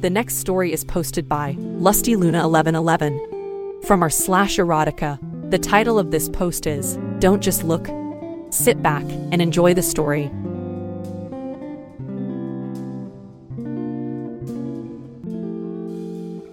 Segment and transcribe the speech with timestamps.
[0.00, 5.18] The next story is posted by Lusty Luna 1111 from our slash erotica.
[5.50, 7.86] The title of this post is Don't Just Look.
[8.48, 10.28] Sit back and enjoy the story.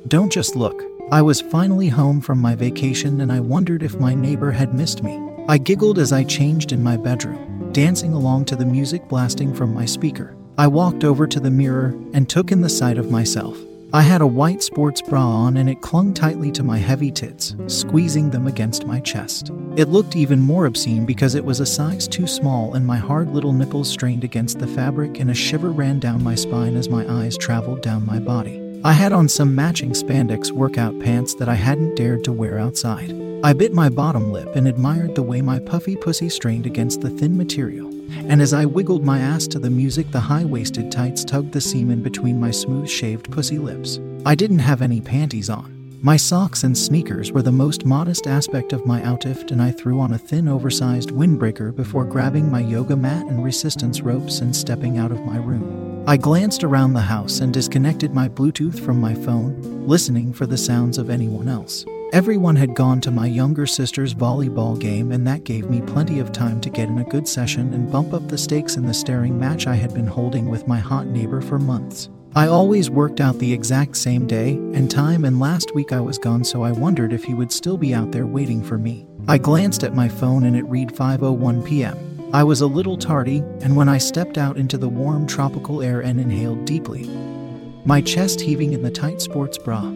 [0.10, 0.84] Don't just look.
[1.14, 5.04] I was finally home from my vacation and I wondered if my neighbor had missed
[5.04, 5.18] me.
[5.48, 9.74] I giggled as I changed in my bedroom, dancing along to the music blasting from
[9.74, 10.36] my speaker.
[10.60, 13.56] I walked over to the mirror and took in the sight of myself.
[13.94, 17.56] I had a white sports bra on and it clung tightly to my heavy tits,
[17.68, 19.52] squeezing them against my chest.
[19.76, 23.30] It looked even more obscene because it was a size too small and my hard
[23.30, 27.06] little nipples strained against the fabric and a shiver ran down my spine as my
[27.08, 28.60] eyes traveled down my body.
[28.84, 33.27] I had on some matching spandex workout pants that I hadn't dared to wear outside.
[33.44, 37.10] I bit my bottom lip and admired the way my puffy pussy strained against the
[37.12, 37.88] thin material.
[38.28, 41.62] And as I wiggled my ass to the music, the high waisted tights tugged the
[41.62, 44.00] semen between my smooth shaved pussy lips.
[44.26, 46.00] I didn't have any panties on.
[46.02, 50.00] My socks and sneakers were the most modest aspect of my outfit, and I threw
[50.00, 54.98] on a thin, oversized windbreaker before grabbing my yoga mat and resistance ropes and stepping
[54.98, 56.04] out of my room.
[56.08, 60.58] I glanced around the house and disconnected my Bluetooth from my phone, listening for the
[60.58, 61.86] sounds of anyone else.
[62.14, 66.32] Everyone had gone to my younger sister's volleyball game, and that gave me plenty of
[66.32, 69.38] time to get in a good session and bump up the stakes in the staring
[69.38, 72.10] match I had been holding with my hot neighbor for months.
[72.34, 76.18] I always worked out the exact same day and time, and last week I was
[76.18, 79.06] gone, so I wondered if he would still be out there waiting for me.
[79.28, 82.30] I glanced at my phone and it read 5:01 p.m.
[82.32, 86.00] I was a little tardy, and when I stepped out into the warm tropical air
[86.00, 87.04] and inhaled deeply,
[87.84, 89.92] my chest heaving in the tight sports bra,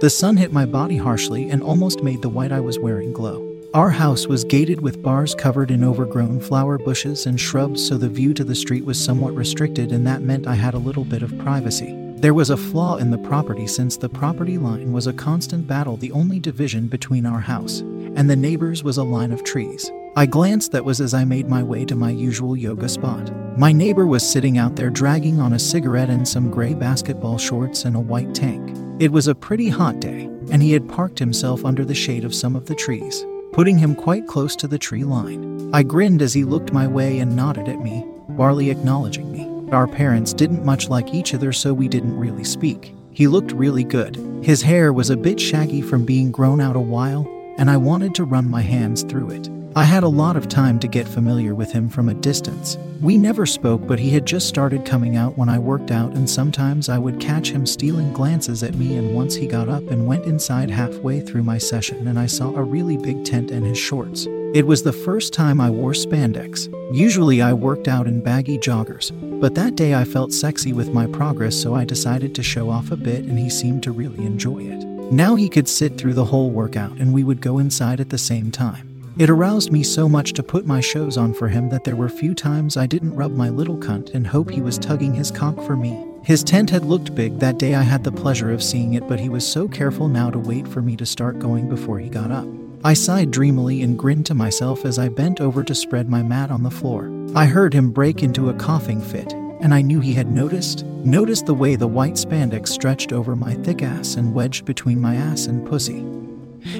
[0.00, 3.48] the sun hit my body harshly and almost made the white I was wearing glow.
[3.74, 8.08] Our house was gated with bars covered in overgrown flower bushes and shrubs, so the
[8.08, 11.22] view to the street was somewhat restricted, and that meant I had a little bit
[11.22, 11.96] of privacy.
[12.16, 15.96] There was a flaw in the property since the property line was a constant battle,
[15.96, 17.82] the only division between our house
[18.16, 19.90] and the neighbors was a line of trees.
[20.16, 23.30] I glanced that was as I made my way to my usual yoga spot.
[23.58, 27.84] My neighbor was sitting out there dragging on a cigarette in some gray basketball shorts
[27.84, 28.76] and a white tank.
[29.02, 32.32] It was a pretty hot day, and he had parked himself under the shade of
[32.32, 35.70] some of the trees, putting him quite close to the tree line.
[35.74, 39.72] I grinned as he looked my way and nodded at me, barely acknowledging me.
[39.72, 42.94] Our parents didn't much like each other, so we didn't really speak.
[43.10, 44.14] He looked really good.
[44.40, 47.26] His hair was a bit shaggy from being grown out a while,
[47.58, 49.48] and I wanted to run my hands through it.
[49.74, 52.76] I had a lot of time to get familiar with him from a distance.
[53.00, 56.28] We never spoke, but he had just started coming out when I worked out, and
[56.28, 58.98] sometimes I would catch him stealing glances at me.
[58.98, 62.54] And once he got up and went inside halfway through my session, and I saw
[62.54, 64.26] a really big tent in his shorts.
[64.52, 66.68] It was the first time I wore spandex.
[66.94, 71.06] Usually I worked out in baggy joggers, but that day I felt sexy with my
[71.06, 74.64] progress, so I decided to show off a bit, and he seemed to really enjoy
[74.64, 74.84] it.
[75.10, 78.18] Now he could sit through the whole workout, and we would go inside at the
[78.18, 78.91] same time.
[79.18, 82.08] It aroused me so much to put my shows on for him that there were
[82.08, 85.56] few times I didn't rub my little cunt and hope he was tugging his cock
[85.66, 86.06] for me.
[86.24, 89.20] His tent had looked big that day I had the pleasure of seeing it, but
[89.20, 92.30] he was so careful now to wait for me to start going before he got
[92.30, 92.46] up.
[92.84, 96.50] I sighed dreamily and grinned to myself as I bent over to spread my mat
[96.50, 97.12] on the floor.
[97.34, 100.86] I heard him break into a coughing fit, and I knew he had noticed.
[100.86, 105.16] Noticed the way the white spandex stretched over my thick ass and wedged between my
[105.16, 106.21] ass and pussy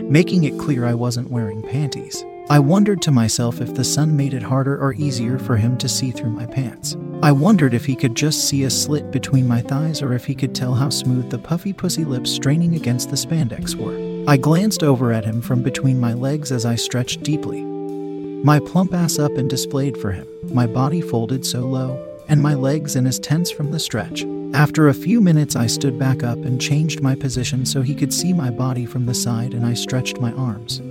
[0.03, 2.25] making it clear I wasn't wearing panties.
[2.51, 5.89] I wondered to myself if the sun made it harder or easier for him to
[5.89, 6.97] see through my pants.
[7.23, 10.35] I wondered if he could just see a slit between my thighs or if he
[10.35, 14.31] could tell how smooth the puffy pussy lips straining against the spandex were.
[14.31, 17.63] I glanced over at him from between my legs as I stretched deeply.
[17.63, 22.55] My plump ass up and displayed for him, my body folded so low, and my
[22.55, 24.25] legs in as tense from the stretch.
[24.55, 28.13] After a few minutes, I stood back up and changed my position so he could
[28.13, 30.83] see my body from the side, and I stretched my arms,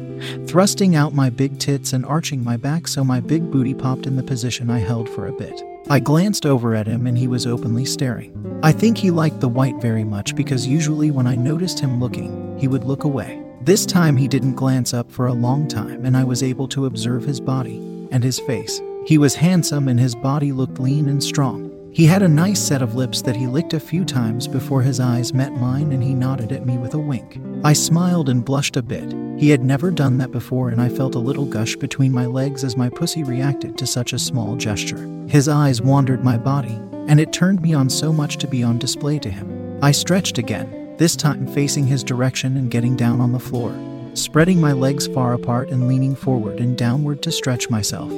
[0.48, 4.16] thrusting out my big tits and arching my back so my big booty popped in
[4.16, 5.62] the position I held for a bit.
[5.90, 8.60] I glanced over at him and he was openly staring.
[8.63, 12.58] I think he liked the white very much because usually when I noticed him looking,
[12.60, 13.44] he would look away.
[13.62, 16.88] This time he didn't glance up for a long time and I was able to
[16.88, 17.78] observe his body
[18.12, 18.81] and his face.
[19.06, 21.71] He was handsome and his body looked lean and strong.
[21.94, 25.02] He had a nice set of lips that he licked a few times before his
[25.02, 27.42] eyes met mine and he nodded at me with a wink.
[27.66, 29.14] I smiled and blushed a bit.
[29.38, 32.64] He had never done that before and I felt a little gush between my legs
[32.64, 35.06] as my pussy reacted to such a small gesture.
[35.28, 38.80] His eyes wandered my body, and it turned me on so much to be on
[38.80, 39.78] display to him.
[39.82, 43.76] I stretched again, this time facing his direction and getting down on the floor,
[44.14, 48.12] spreading my legs far apart and leaning forward and downward to stretch myself.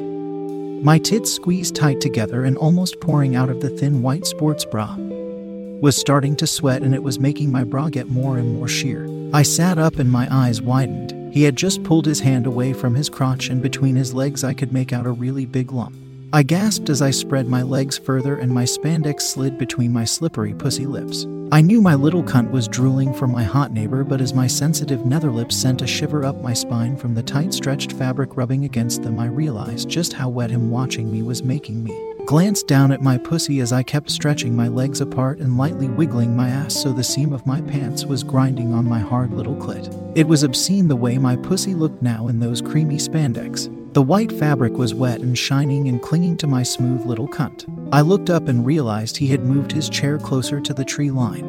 [0.84, 4.98] My tits squeezed tight together and almost pouring out of the thin white sports bra.
[5.80, 9.08] Was starting to sweat and it was making my bra get more and more sheer.
[9.32, 11.34] I sat up and my eyes widened.
[11.34, 14.54] He had just pulled his hand away from his crotch and between his legs I
[14.54, 15.96] could make out a really big lump.
[16.36, 20.56] I gasped as I spread my legs further and my spandex slid between my slippery
[20.56, 21.28] pussy lips.
[21.52, 25.06] I knew my little cunt was drooling for my hot neighbor, but as my sensitive
[25.06, 29.04] nether lips sent a shiver up my spine from the tight stretched fabric rubbing against
[29.04, 31.96] them, I realized just how wet him watching me was making me.
[32.26, 36.36] Glanced down at my pussy as I kept stretching my legs apart and lightly wiggling
[36.36, 40.18] my ass so the seam of my pants was grinding on my hard little clit.
[40.18, 43.70] It was obscene the way my pussy looked now in those creamy spandex.
[43.94, 47.66] The white fabric was wet and shining and clinging to my smooth little cunt.
[47.92, 51.46] I looked up and realized he had moved his chair closer to the tree line,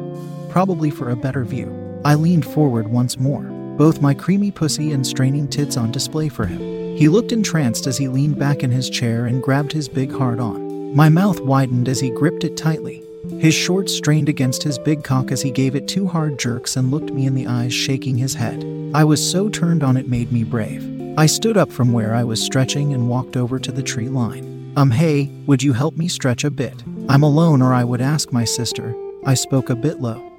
[0.47, 1.73] probably for a better view.
[2.05, 3.41] I leaned forward once more,
[3.77, 6.59] both my creamy pussy and straining tits on display for him.
[6.95, 10.39] He looked entranced as he leaned back in his chair and grabbed his big hard
[10.39, 10.95] on.
[10.95, 13.01] My mouth widened as he gripped it tightly.
[13.39, 16.91] His shorts strained against his big cock as he gave it two hard jerks and
[16.91, 18.63] looked me in the eyes, shaking his head.
[18.93, 20.94] I was so turned on it made me brave.
[21.17, 24.73] I stood up from where I was stretching and walked over to the tree line.
[24.75, 26.83] Um, hey, would you help me stretch a bit?
[27.07, 28.93] I'm alone, or I would ask my sister.
[29.25, 30.29] I spoke a bit low.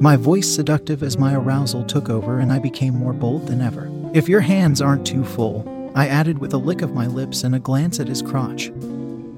[0.00, 3.88] My voice seductive as my arousal took over and I became more bold than ever.
[4.12, 7.54] If your hands aren't too full, I added with a lick of my lips and
[7.54, 8.70] a glance at his crotch,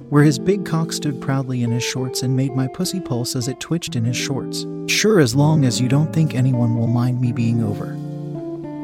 [0.08, 3.46] where his big cock stood proudly in his shorts and made my pussy pulse as
[3.46, 4.64] it twitched in his shorts.
[4.86, 7.94] Sure, as long as you don't think anyone will mind me being over.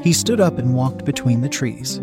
[0.02, 2.00] He stood up and walked between the trees,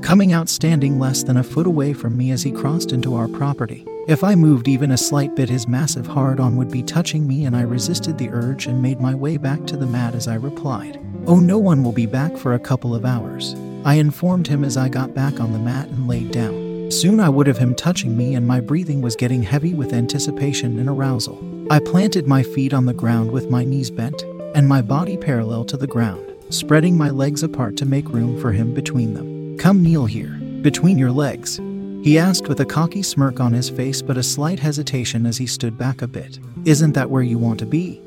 [0.00, 3.26] coming out standing less than a foot away from me as he crossed into our
[3.26, 3.84] property.
[4.06, 7.44] If I moved even a slight bit, his massive hard on would be touching me,
[7.44, 10.36] and I resisted the urge and made my way back to the mat as I
[10.36, 13.56] replied, Oh, no one will be back for a couple of hours.
[13.84, 16.92] I informed him as I got back on the mat and laid down.
[16.92, 20.78] Soon I would have him touching me, and my breathing was getting heavy with anticipation
[20.78, 21.42] and arousal.
[21.72, 24.22] I planted my feet on the ground with my knees bent
[24.54, 28.52] and my body parallel to the ground spreading my legs apart to make room for
[28.52, 29.56] him between them.
[29.58, 31.56] Come kneel here, between your legs.
[32.02, 35.46] He asked with a cocky smirk on his face but a slight hesitation as he
[35.46, 36.38] stood back a bit.
[36.64, 38.00] Isn't that where you want to be?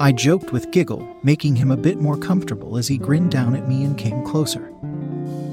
[0.00, 3.68] I joked with giggle, making him a bit more comfortable as he grinned down at
[3.68, 4.72] me and came closer.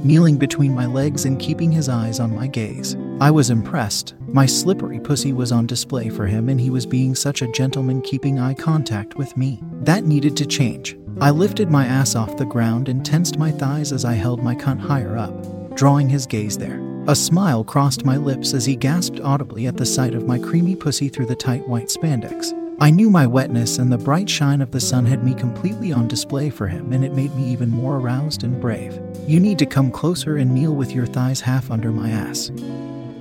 [0.03, 4.15] Kneeling between my legs and keeping his eyes on my gaze, I was impressed.
[4.27, 8.01] My slippery pussy was on display for him, and he was being such a gentleman
[8.01, 9.59] keeping eye contact with me.
[9.81, 10.95] That needed to change.
[11.19, 14.53] I lifted my ass off the ground and tensed my thighs as I held my
[14.53, 16.79] cunt higher up, drawing his gaze there.
[17.07, 20.75] A smile crossed my lips as he gasped audibly at the sight of my creamy
[20.75, 22.53] pussy through the tight white spandex.
[22.79, 26.07] I knew my wetness and the bright shine of the sun had me completely on
[26.07, 29.01] display for him, and it made me even more aroused and brave.
[29.25, 32.51] You need to come closer and kneel with your thighs half under my ass.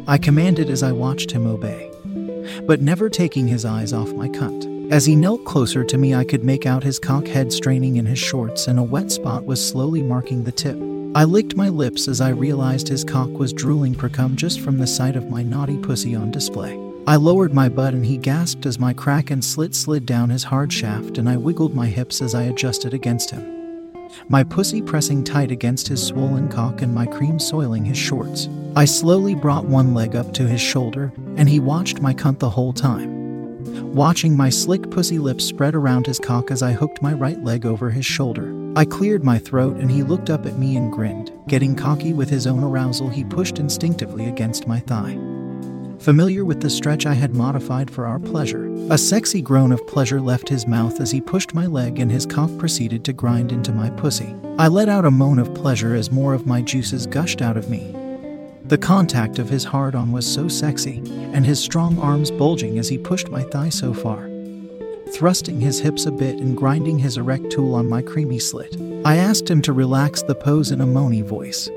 [0.07, 1.91] I commanded as I watched him obey,
[2.67, 4.76] but never taking his eyes off my cunt.
[4.89, 8.07] As he knelt closer to me, I could make out his cock head straining in
[8.07, 10.77] his shorts, and a wet spot was slowly marking the tip.
[11.13, 14.87] I licked my lips as I realized his cock was drooling precum just from the
[14.87, 16.81] sight of my naughty pussy on display.
[17.05, 20.45] I lowered my butt and he gasped as my crack and slit slid down his
[20.45, 23.91] hard shaft, and I wiggled my hips as I adjusted against him.
[24.29, 28.49] My pussy pressing tight against his swollen cock and my cream soiling his shorts.
[28.77, 32.51] I slowly brought one leg up to his shoulder, and he watched my cunt the
[32.51, 33.16] whole time
[33.83, 37.67] watching my slick pussy lips spread around his cock as I hooked my right leg
[37.67, 38.55] over his shoulder.
[38.77, 41.33] I cleared my throat and he looked up at me and grinned.
[41.49, 45.19] Getting cocky with his own arousal, he pushed instinctively against my thigh.
[45.99, 50.21] Familiar with the stretch I had modified for our pleasure, a sexy groan of pleasure
[50.21, 53.73] left his mouth as he pushed my leg and his cock proceeded to grind into
[53.73, 54.37] my pussy.
[54.59, 57.71] I let out a moan of pleasure as more of my juices gushed out of
[57.71, 57.95] me.
[58.69, 60.99] The contact of his hard on was so sexy,
[61.33, 64.29] and his strong arms bulging as he pushed my thigh so far.
[65.13, 69.19] Thrusting his hips a bit and grinding his erect tool on my creamy slit, I
[69.19, 71.71] asked him to relax the pose in a moany voice.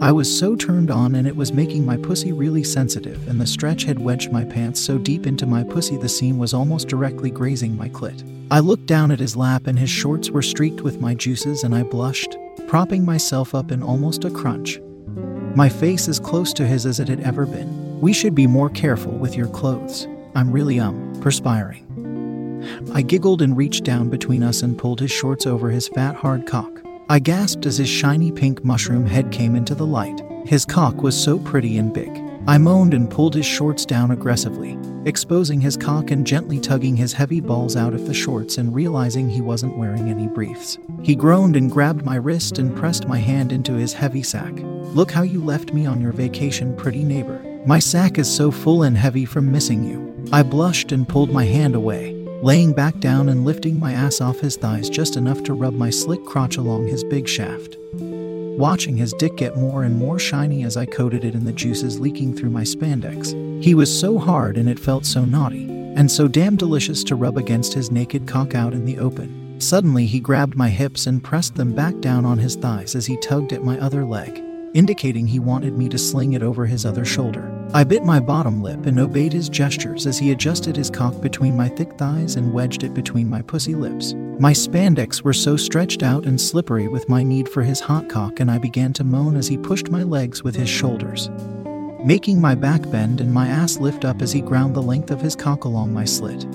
[0.00, 3.46] I was so turned on and it was making my pussy really sensitive, and the
[3.46, 7.30] stretch had wedged my pants so deep into my pussy the seam was almost directly
[7.30, 8.24] grazing my clit.
[8.50, 11.76] I looked down at his lap and his shorts were streaked with my juices and
[11.76, 14.80] I blushed, propping myself up in almost a crunch.
[15.54, 18.00] My face as close to his as it had ever been.
[18.00, 20.06] We should be more careful with your clothes.
[20.34, 21.84] I'm really, um, perspiring.
[22.94, 26.46] I giggled and reached down between us and pulled his shorts over his fat, hard
[26.46, 26.82] cock.
[27.08, 30.20] I gasped as his shiny pink mushroom head came into the light.
[30.44, 32.10] His cock was so pretty and big.
[32.46, 34.78] I moaned and pulled his shorts down aggressively,
[35.08, 39.28] exposing his cock and gently tugging his heavy balls out of the shorts and realizing
[39.28, 40.78] he wasn't wearing any briefs.
[41.02, 44.52] He groaned and grabbed my wrist and pressed my hand into his heavy sack.
[44.94, 47.42] Look how you left me on your vacation, pretty neighbor.
[47.66, 50.28] My sack is so full and heavy from missing you.
[50.32, 54.38] I blushed and pulled my hand away laying back down and lifting my ass off
[54.38, 57.76] his thighs just enough to rub my slick crotch along his big shaft.
[58.58, 62.00] Watching his dick get more and more shiny as I coated it in the juices
[62.00, 63.32] leaking through my spandex.
[63.62, 65.62] He was so hard and it felt so naughty,
[65.94, 69.60] and so damn delicious to rub against his naked cock out in the open.
[69.60, 73.16] Suddenly, he grabbed my hips and pressed them back down on his thighs as he
[73.18, 74.42] tugged at my other leg,
[74.74, 77.57] indicating he wanted me to sling it over his other shoulder.
[77.74, 81.54] I bit my bottom lip and obeyed his gestures as he adjusted his cock between
[81.54, 84.14] my thick thighs and wedged it between my pussy lips.
[84.40, 88.40] My spandex were so stretched out and slippery with my need for his hot cock,
[88.40, 91.28] and I began to moan as he pushed my legs with his shoulders,
[92.02, 95.20] making my back bend and my ass lift up as he ground the length of
[95.20, 96.46] his cock along my slit.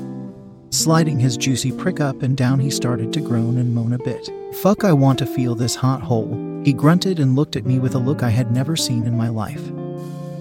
[0.71, 4.31] Sliding his juicy prick up and down, he started to groan and moan a bit.
[4.63, 6.61] Fuck, I want to feel this hot hole.
[6.65, 9.29] He grunted and looked at me with a look I had never seen in my
[9.29, 9.71] life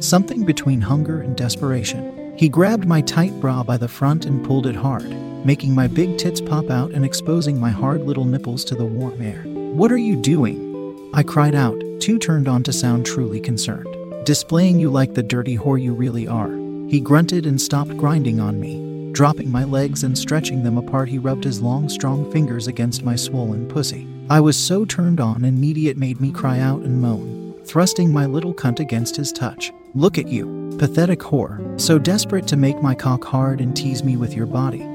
[0.02, 2.34] something between hunger and desperation.
[2.36, 5.10] He grabbed my tight bra by the front and pulled it hard,
[5.44, 9.20] making my big tits pop out and exposing my hard little nipples to the warm
[9.20, 9.42] air.
[9.42, 11.10] What are you doing?
[11.14, 13.86] I cried out, too turned on to sound truly concerned.
[14.24, 16.50] Displaying you like the dirty whore you really are.
[16.88, 19.12] He grunted and stopped grinding on me.
[19.12, 23.14] Dropping my legs and stretching them apart, he rubbed his long, strong fingers against my
[23.14, 24.06] swollen pussy.
[24.30, 28.12] I was so turned on and needy it made me cry out and moan, thrusting
[28.12, 29.72] my little cunt against his touch.
[29.94, 34.16] Look at you, pathetic whore, so desperate to make my cock hard and tease me
[34.16, 34.86] with your body.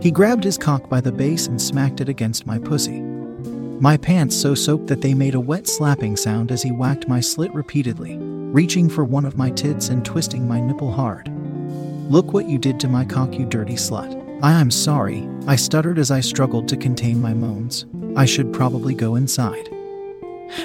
[0.00, 3.00] He grabbed his cock by the base and smacked it against my pussy.
[3.80, 7.20] My pants so soaked that they made a wet slapping sound as he whacked my
[7.20, 11.30] slit repeatedly, reaching for one of my tits and twisting my nipple hard.
[12.10, 14.16] Look what you did to my cock, you dirty slut.
[14.42, 17.86] I am sorry, I stuttered as I struggled to contain my moans.
[18.16, 19.68] I should probably go inside.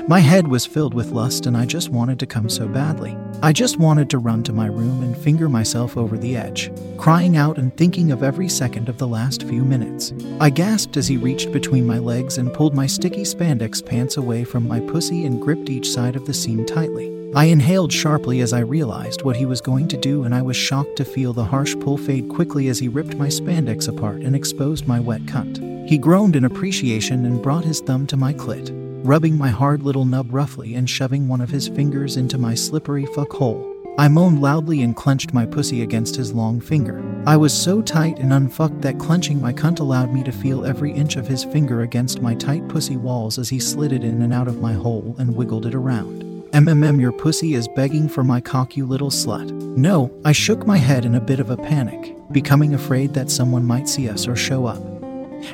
[0.07, 3.17] My head was filled with lust and I just wanted to come so badly.
[3.41, 7.37] I just wanted to run to my room and finger myself over the edge, crying
[7.37, 10.13] out and thinking of every second of the last few minutes.
[10.39, 14.43] I gasped as he reached between my legs and pulled my sticky spandex pants away
[14.43, 17.11] from my pussy and gripped each side of the seam tightly.
[17.35, 20.55] I inhaled sharply as I realized what he was going to do, and I was
[20.55, 24.35] shocked to feel the harsh pull fade quickly as he ripped my spandex apart and
[24.35, 25.89] exposed my wet cunt.
[25.89, 30.05] He groaned in appreciation and brought his thumb to my clit rubbing my hard little
[30.05, 33.69] nub roughly and shoving one of his fingers into my slippery fuck hole.
[33.97, 37.03] I moaned loudly and clenched my pussy against his long finger.
[37.27, 40.93] I was so tight and unfucked that clenching my cunt allowed me to feel every
[40.93, 44.33] inch of his finger against my tight pussy walls as he slid it in and
[44.33, 46.23] out of my hole and wiggled it around.
[46.53, 49.51] MMM, your pussy is begging for my cock, you little slut.
[49.75, 53.65] No, I shook my head in a bit of a panic, becoming afraid that someone
[53.65, 54.92] might see us or show up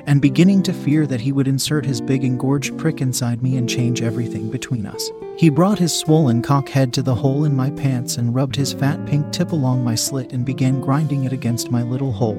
[0.06, 3.70] and beginning to fear that he would insert his big engorged prick inside me and
[3.70, 5.10] change everything between us.
[5.38, 8.74] He brought his swollen cock head to the hole in my pants and rubbed his
[8.74, 12.38] fat pink tip along my slit and began grinding it against my little hole.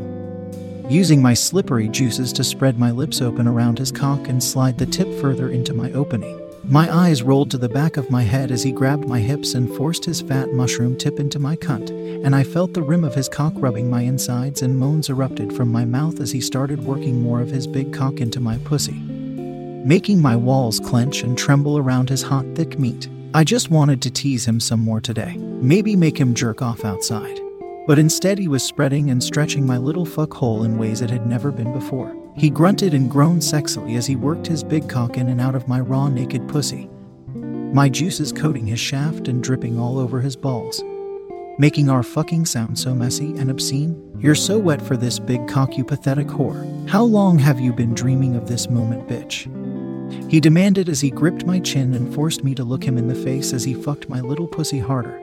[0.89, 4.87] Using my slippery juices to spread my lips open around his cock and slide the
[4.87, 6.40] tip further into my opening.
[6.65, 9.75] My eyes rolled to the back of my head as he grabbed my hips and
[9.77, 11.91] forced his fat mushroom tip into my cunt,
[12.25, 15.73] and I felt the rim of his cock rubbing my insides, and moans erupted from
[15.73, 19.01] my mouth as he started working more of his big cock into my pussy,
[19.85, 23.09] making my walls clench and tremble around his hot, thick meat.
[23.35, 27.41] I just wanted to tease him some more today, maybe make him jerk off outside.
[27.87, 31.27] But instead, he was spreading and stretching my little fuck hole in ways it had
[31.27, 32.15] never been before.
[32.37, 35.69] He grunted and groaned sexily as he worked his big cock in and out of
[35.69, 36.89] my raw, naked pussy,
[37.73, 40.83] my juices coating his shaft and dripping all over his balls,
[41.59, 44.01] making our fucking sound so messy and obscene.
[44.19, 46.89] You're so wet for this big cock, you pathetic whore.
[46.89, 49.49] How long have you been dreaming of this moment, bitch?
[50.31, 53.15] He demanded as he gripped my chin and forced me to look him in the
[53.15, 55.21] face as he fucked my little pussy harder,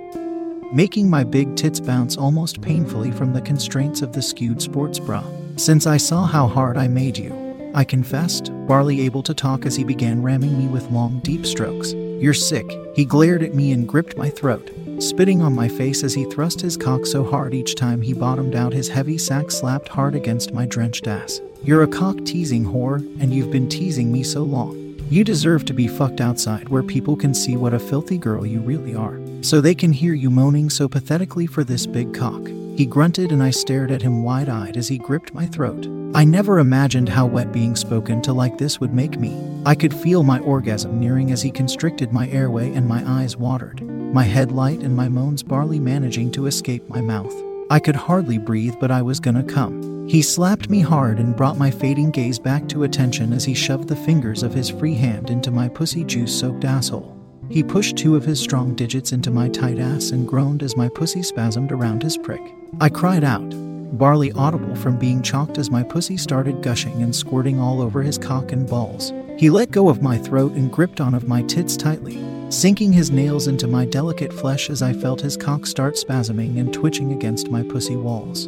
[0.74, 5.24] making my big tits bounce almost painfully from the constraints of the skewed sports bra.
[5.58, 9.76] Since I saw how hard I made you, I confessed, barely able to talk as
[9.76, 11.94] he began ramming me with long, deep strokes.
[11.94, 12.72] You're sick.
[12.96, 16.62] He glared at me and gripped my throat, spitting on my face as he thrust
[16.62, 20.54] his cock so hard each time he bottomed out his heavy sack slapped hard against
[20.54, 21.42] my drenched ass.
[21.64, 24.96] You're a cock teasing whore, and you've been teasing me so long.
[25.10, 28.60] You deserve to be fucked outside where people can see what a filthy girl you
[28.60, 32.48] really are, so they can hear you moaning so pathetically for this big cock.
[32.78, 35.88] He grunted, and I stared at him wide eyed as he gripped my throat.
[36.14, 39.36] I never imagined how wet being spoken to like this would make me.
[39.66, 43.82] I could feel my orgasm nearing as he constricted my airway, and my eyes watered,
[43.82, 47.34] my head light, and my moans barely managing to escape my mouth.
[47.72, 50.08] I could hardly breathe, but I was gonna come.
[50.08, 53.88] He slapped me hard and brought my fading gaze back to attention as he shoved
[53.88, 57.18] the fingers of his free hand into my pussy juice soaked asshole.
[57.50, 60.90] He pushed two of his strong digits into my tight ass and groaned as my
[60.90, 62.42] pussy spasmed around his prick.
[62.80, 63.50] I cried out,
[63.98, 68.18] barely audible from being chalked as my pussy started gushing and squirting all over his
[68.18, 69.14] cock and balls.
[69.38, 73.10] He let go of my throat and gripped on of my tits tightly, sinking his
[73.10, 77.50] nails into my delicate flesh as I felt his cock start spasming and twitching against
[77.50, 78.48] my pussy walls.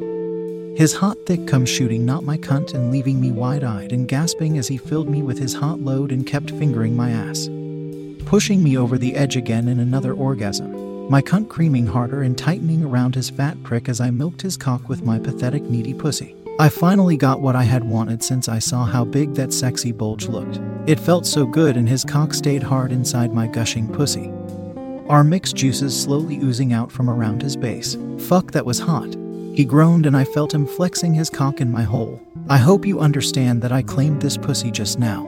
[0.77, 4.57] His hot thick cum shooting not my cunt and leaving me wide eyed and gasping
[4.57, 7.49] as he filled me with his hot load and kept fingering my ass,
[8.25, 10.78] pushing me over the edge again in another orgasm.
[11.09, 14.87] My cunt creaming harder and tightening around his fat prick as I milked his cock
[14.87, 16.35] with my pathetic needy pussy.
[16.59, 20.27] I finally got what I had wanted since I saw how big that sexy bulge
[20.27, 20.59] looked.
[20.85, 24.31] It felt so good, and his cock stayed hard inside my gushing pussy.
[25.07, 27.97] Our mixed juices slowly oozing out from around his base.
[28.19, 29.11] Fuck, that was hot.
[29.55, 32.21] He groaned, and I felt him flexing his cock in my hole.
[32.49, 35.25] I hope you understand that I claimed this pussy just now.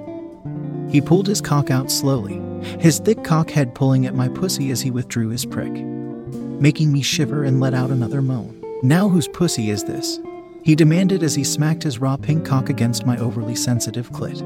[0.92, 2.40] He pulled his cock out slowly,
[2.80, 7.02] his thick cock head pulling at my pussy as he withdrew his prick, making me
[7.02, 8.62] shiver and let out another moan.
[8.84, 10.20] Now, whose pussy is this?
[10.64, 14.42] He demanded as he smacked his raw pink cock against my overly sensitive clit.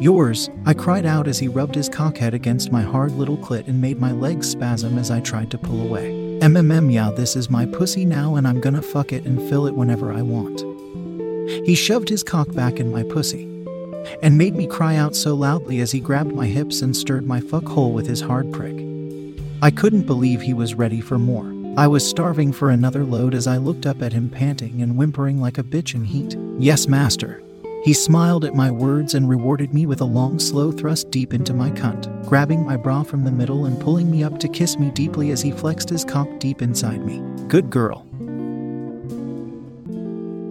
[0.00, 3.80] Yours, I cried out as he rubbed his cockhead against my hard little clit and
[3.80, 6.38] made my legs spasm as I tried to pull away.
[6.40, 9.74] MMM, yeah, this is my pussy now, and I'm gonna fuck it and fill it
[9.74, 10.60] whenever I want.
[11.66, 13.57] He shoved his cock back in my pussy
[14.22, 17.40] and made me cry out so loudly as he grabbed my hips and stirred my
[17.40, 18.76] fuck hole with his hard prick.
[19.62, 21.52] I couldn't believe he was ready for more.
[21.76, 25.40] I was starving for another load as I looked up at him panting and whimpering
[25.40, 26.36] like a bitch in heat.
[26.58, 27.42] Yes, master.
[27.84, 31.54] He smiled at my words and rewarded me with a long, slow thrust deep into
[31.54, 34.90] my cunt, grabbing my bra from the middle and pulling me up to kiss me
[34.90, 37.22] deeply as he flexed his cock deep inside me.
[37.46, 38.04] Good girl.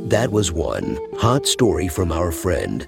[0.08, 2.88] That was one hot story from our friend.